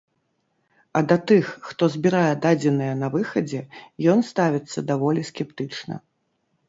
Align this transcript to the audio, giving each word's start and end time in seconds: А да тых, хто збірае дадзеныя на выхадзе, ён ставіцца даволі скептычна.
А 0.99 1.01
да 1.09 1.17
тых, 1.31 1.51
хто 1.67 1.89
збірае 1.95 2.31
дадзеныя 2.45 2.93
на 3.03 3.07
выхадзе, 3.17 3.61
ён 4.15 4.19
ставіцца 4.33 4.79
даволі 4.93 5.21
скептычна. 5.33 5.95